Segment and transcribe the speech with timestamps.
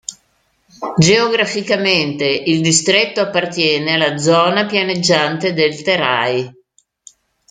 [0.97, 6.51] Geograficamente il distretto appartiene alla zona pianeggiante del Terai.